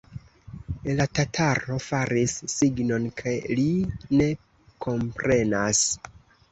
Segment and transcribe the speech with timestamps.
[0.99, 3.69] La tataro faris signon, ke li
[4.19, 4.33] ne
[4.89, 5.89] komprenas.